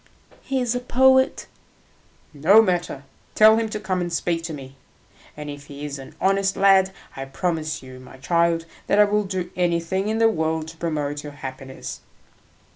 "He 0.41 0.59
is 0.59 0.73
a 0.73 0.79
poet." 0.79 1.45
"No 2.33 2.59
matter; 2.59 3.03
tell 3.35 3.57
him 3.57 3.69
to 3.69 3.79
come 3.79 4.01
and 4.01 4.11
speak 4.11 4.41
to 4.45 4.51
me, 4.51 4.75
and 5.37 5.47
if 5.47 5.67
he 5.67 5.85
is 5.85 5.99
an 5.99 6.15
honest 6.19 6.57
lad, 6.57 6.91
I 7.15 7.25
promise 7.25 7.83
you, 7.83 7.99
my 7.99 8.17
child, 8.17 8.65
that 8.87 8.97
I 8.97 9.03
will 9.03 9.25
do 9.25 9.51
anything 9.55 10.07
in 10.07 10.17
the 10.17 10.27
world 10.27 10.67
to 10.69 10.77
promote 10.77 11.21
your 11.23 11.33
happiness." 11.33 12.01